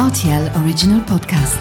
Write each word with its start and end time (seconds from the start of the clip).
RTL 0.00 0.50
Original 0.56 1.02
Podcast. 1.02 1.58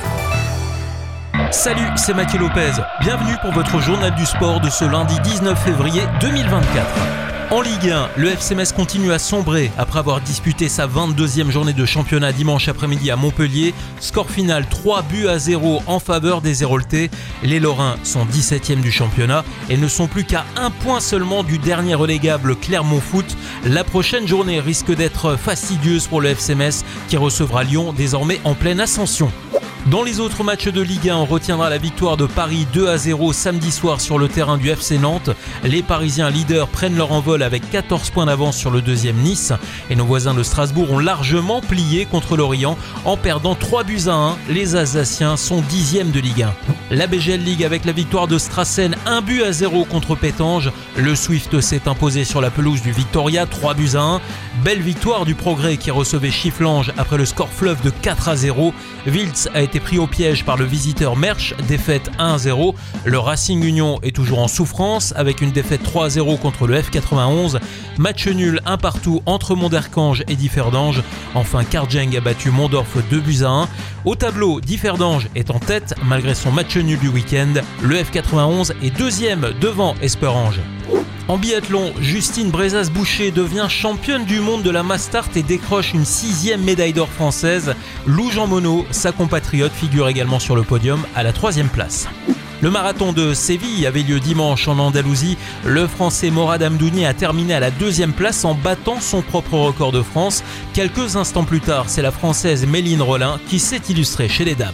Salut, 1.52 1.90
c'est 1.98 2.14
Mathieu 2.14 2.40
Lopez. 2.40 2.72
Bienvenue 3.02 3.36
pour 3.42 3.52
votre 3.52 3.82
journal 3.82 4.16
du 4.16 4.26
sport 4.26 4.62
de 4.62 4.70
ce 4.70 4.86
lundi 4.86 5.20
19 5.26 5.62
février 5.62 6.04
2024. 6.22 7.29
En 7.52 7.62
Ligue 7.62 7.90
1, 7.90 8.10
le 8.16 8.30
FC 8.30 8.56
continue 8.76 9.12
à 9.12 9.18
sombrer 9.18 9.72
après 9.76 9.98
avoir 9.98 10.22
disputé 10.22 10.70
sa 10.70 10.86
22e 10.86 11.50
journée 11.50 11.74
de 11.74 11.84
championnat 11.84 12.32
dimanche 12.32 12.68
après-midi 12.68 13.10
à 13.10 13.16
Montpellier. 13.16 13.74
Score 14.00 14.30
final 14.30 14.68
3 14.70 15.02
buts 15.02 15.28
à 15.28 15.40
0 15.40 15.82
en 15.88 16.00
faveur 16.00 16.42
des 16.42 16.62
Héroltais. 16.62 17.10
Les 17.42 17.60
Lorrains 17.60 17.96
sont 18.04 18.24
17e 18.24 18.82
du 18.82 18.92
championnat 18.92 19.44
et 19.68 19.78
ne 19.78 19.88
sont 19.88 20.06
plus 20.06 20.26
qu'à 20.26 20.46
un 20.58 20.70
point 20.70 21.00
seulement 21.00 21.42
du 21.42 21.58
dernier 21.58 21.96
relégable 21.96 22.56
Clermont 22.56 23.02
Foot. 23.02 23.36
La 23.66 23.84
prochaine 23.84 24.28
journée 24.28 24.60
risque 24.60 24.96
d'être 24.96 25.36
fastidieuse 25.36 26.06
pour 26.06 26.22
le 26.22 26.30
FC 26.30 26.56
qui 27.08 27.18
recevra 27.18 27.64
Lyon 27.64 27.94
désormais 27.98 28.40
en 28.44 28.54
pleine 28.54 28.80
ascension. 28.80 29.32
Dans 29.88 30.04
les 30.04 30.20
autres 30.20 30.44
matchs 30.44 30.68
de 30.68 30.82
Ligue 30.82 31.10
1, 31.10 31.16
on 31.16 31.26
retiendra 31.26 31.70
la 31.70 31.78
victoire 31.78 32.18
de 32.18 32.28
Paris 32.28 32.68
2 32.74 32.90
à 32.90 32.98
0 32.98 33.32
samedi 33.34 33.72
soir 33.72 34.02
sur 34.02 34.20
le 34.20 34.28
terrain 34.28 34.58
du 34.58 34.70
FC 34.70 35.00
Nantes. 35.00 35.32
Les 35.64 35.82
Parisiens 35.82 36.30
leaders 36.30 36.68
prennent 36.68 36.98
leur 36.98 37.12
envol 37.12 37.42
avec 37.42 37.68
14 37.72 38.10
points 38.12 38.26
d'avance 38.26 38.58
sur 38.58 38.72
le 38.72 38.82
deuxième 38.82 39.16
Nice. 39.16 39.54
Et 39.90 39.96
nos 39.96 40.06
voisins 40.06 40.34
de 40.34 40.44
Strasbourg 40.44 40.92
ont 40.92 41.00
largement 41.00 41.62
plié 41.62 42.06
contre 42.06 42.36
l'Orient 42.36 42.78
en 43.06 43.16
perdant 43.16 43.56
3 43.56 43.84
buts 43.86 44.02
à 44.08 44.14
1. 44.14 44.38
Les 44.50 44.76
Alsaciens 44.76 45.38
sont 45.38 45.62
dixièmes 45.62 46.12
de 46.12 46.20
Ligue 46.20 46.44
1. 46.44 46.54
La 46.92 47.08
BGL 47.08 47.42
League 47.42 47.64
avec 47.64 47.86
la 47.86 47.94
victoire 47.94 48.28
de 48.28 48.38
Strassen 48.38 48.96
1 49.06 49.22
but 49.22 49.44
à 49.44 49.54
0 49.54 49.86
contre 49.86 50.14
Pétange. 50.16 50.72
Le 50.98 51.16
Swift 51.16 51.62
s'est 51.62 51.88
imposé 51.88 52.26
sur 52.26 52.42
la 52.42 52.52
pelouse 52.52 52.82
du 52.82 52.92
Victoria 52.92 53.46
3 53.46 53.76
buts 53.76 53.96
à 53.96 54.02
1. 54.02 54.22
Belle 54.64 54.82
victoire 54.82 55.26
du 55.26 55.36
Progrès 55.36 55.78
qui 55.78 55.90
recevait 55.90 56.32
Chifflange 56.32 56.92
après 56.98 57.18
le 57.18 57.26
score 57.26 57.50
fleuve 57.50 57.82
de 57.82 57.90
4 57.90 58.28
à 58.28 58.36
0. 58.36 58.74
Wiltz 59.08 59.48
a 59.54 59.62
été 59.62 59.69
pris 59.78 60.00
au 60.00 60.08
piège 60.08 60.44
par 60.44 60.58
le 60.58 60.66
visiteur 60.66 61.16
Merch, 61.16 61.54
défaite 61.68 62.10
1-0. 62.18 62.74
Le 63.06 63.20
Racing 63.20 63.64
Union 63.64 64.00
est 64.02 64.16
toujours 64.16 64.40
en 64.40 64.48
souffrance 64.48 65.14
avec 65.16 65.42
une 65.42 65.52
défaite 65.52 65.82
3-0 65.84 66.40
contre 66.40 66.66
le 66.66 66.82
F91. 66.82 67.60
Match 68.00 68.28
nul 68.28 68.60
un 68.66 68.78
partout 68.78 69.22
entre 69.28 69.54
Monderkange 69.54 70.24
et 70.28 70.36
Differdange. 70.36 71.04
Enfin, 71.36 71.64
Karjeng 71.64 72.18
a 72.18 72.22
battu 72.22 72.50
Mondorf 72.50 72.98
2 73.12 73.20
buts 73.20 73.44
à 73.44 73.50
1. 73.50 73.70
Au 74.06 74.16
tableau, 74.16 74.60
Differdange 74.62 75.28
est 75.36 75.52
en 75.52 75.60
tête 75.60 75.94
malgré 76.04 76.34
son 76.34 76.52
match 76.52 76.76
nul 76.76 76.98
du 76.98 77.10
week-end. 77.10 77.54
Le 77.84 77.98
F91 77.98 78.72
est 78.82 78.98
deuxième 78.98 79.52
devant 79.62 79.94
Esperange. 80.02 80.60
En 81.28 81.38
biathlon, 81.38 81.94
Justine 82.02 82.50
Brezas-Boucher 82.50 83.30
devient 83.30 83.68
championne 83.70 84.26
du 84.26 84.40
monde 84.40 84.64
de 84.64 84.72
la 84.72 84.82
Mastart 84.82 85.30
et 85.36 85.44
décroche 85.44 85.94
une 85.94 86.06
sixième 86.06 86.64
médaille 86.64 86.94
d'or 86.94 87.10
française. 87.10 87.76
Lou 88.08 88.32
Jean 88.32 88.48
Monod, 88.48 88.86
sa 88.90 89.12
compatriote, 89.12 89.72
figure 89.72 90.08
également 90.08 90.40
sur 90.40 90.56
le 90.56 90.64
podium 90.64 91.06
à 91.16 91.22
la 91.22 91.32
troisième 91.32 91.70
place. 91.70 92.08
Le 92.62 92.70
marathon 92.70 93.14
de 93.14 93.34
Séville 93.34 93.86
avait 93.86 94.02
lieu 94.02 94.20
dimanche 94.20 94.68
en 94.68 94.80
Andalousie. 94.80 95.38
Le 95.64 95.88
français 95.88 96.30
Morad 96.30 96.62
Amdouni 96.62 97.06
a 97.06 97.14
terminé 97.14 97.54
à 97.54 97.60
la 97.60 97.72
deuxième 97.72 98.12
place 98.12 98.44
en 98.44 98.54
battant 98.54 99.00
son 99.00 99.22
propre 99.22 99.54
record 99.54 99.92
de 99.92 100.02
France. 100.02 100.44
Quelques 100.74 101.16
instants 101.16 101.46
plus 101.46 101.62
tard, 101.62 101.86
c'est 101.88 102.02
la 102.02 102.12
française 102.12 102.66
Méline 102.66 103.02
Rollin 103.02 103.40
qui 103.48 103.60
s'est 103.60 103.82
illustrée 103.88 104.28
chez 104.28 104.44
les 104.44 104.56
dames. 104.56 104.74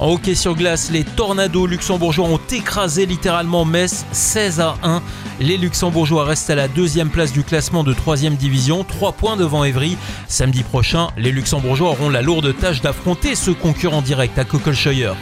En 0.00 0.12
hockey 0.12 0.34
sur 0.34 0.54
glace, 0.54 0.90
les 0.90 1.04
Tornados 1.04 1.66
luxembourgeois 1.66 2.26
ont 2.26 2.40
écrasé 2.50 3.04
littéralement 3.04 3.66
Metz 3.66 4.06
16 4.12 4.58
à 4.60 4.76
1. 4.82 5.02
Les 5.40 5.58
Luxembourgeois 5.58 6.24
restent 6.24 6.48
à 6.48 6.54
la 6.54 6.68
deuxième 6.68 7.10
place 7.10 7.34
du 7.34 7.44
classement 7.44 7.84
de 7.84 7.92
3 7.92 8.16
division, 8.30 8.82
3 8.82 9.12
points 9.12 9.36
devant 9.36 9.62
Evry. 9.62 9.98
Samedi 10.26 10.62
prochain, 10.62 11.08
les 11.18 11.30
Luxembourgeois 11.30 11.90
auront 11.90 12.08
la 12.08 12.22
lourde 12.22 12.56
tâche 12.56 12.80
d'affronter 12.80 13.34
ce 13.34 13.50
concurrent 13.50 14.00
direct 14.00 14.38
à 14.38 14.46
Cockelscheuer. 14.46 15.12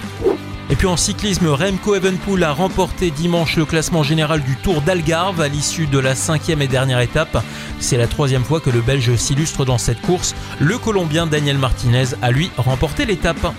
Et 0.71 0.77
puis 0.77 0.87
en 0.87 0.97
cyclisme, 0.97 1.49
Remco 1.49 1.97
Evenpool 1.97 2.45
a 2.45 2.53
remporté 2.53 3.11
dimanche 3.11 3.56
le 3.56 3.65
classement 3.65 4.05
général 4.05 4.45
du 4.45 4.55
Tour 4.55 4.83
d'Algarve 4.83 5.41
à 5.41 5.49
l'issue 5.49 5.88
de 5.88 5.99
la 5.99 6.15
cinquième 6.15 6.62
et 6.62 6.69
dernière 6.69 7.00
étape. 7.00 7.43
C'est 7.81 7.97
la 7.97 8.06
troisième 8.06 8.44
fois 8.44 8.61
que 8.61 8.71
le 8.71 8.81
Belge 8.81 9.17
s'illustre 9.17 9.65
dans 9.65 9.78
cette 9.78 10.03
course. 10.03 10.37
Le 10.61 10.78
Colombien 10.78 11.27
Daniel 11.27 11.59
Martinez 11.59 12.15
a 12.22 12.31
lui 12.31 12.53
remporté 12.56 13.06
l'étape. 13.06 13.53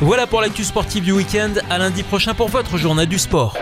Voilà 0.00 0.26
pour 0.26 0.42
l'actu 0.42 0.62
sportive 0.62 1.04
du 1.04 1.12
week-end. 1.12 1.52
À 1.70 1.78
lundi 1.78 2.02
prochain 2.02 2.34
pour 2.34 2.48
votre 2.48 2.76
journal 2.76 3.06
du 3.06 3.18
sport. 3.18 3.56